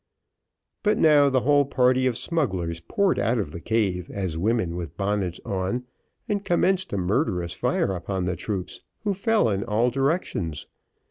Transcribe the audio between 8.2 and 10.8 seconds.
the troops who fell in all directions.